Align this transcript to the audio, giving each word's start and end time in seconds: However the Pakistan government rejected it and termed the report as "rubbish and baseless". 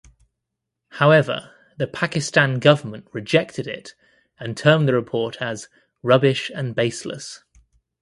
However 0.93 1.51
the 1.77 1.85
Pakistan 1.85 2.57
government 2.57 3.07
rejected 3.13 3.67
it 3.67 3.93
and 4.39 4.57
termed 4.57 4.87
the 4.87 4.95
report 4.95 5.39
as 5.39 5.69
"rubbish 6.01 6.49
and 6.55 6.73
baseless". 6.73 7.43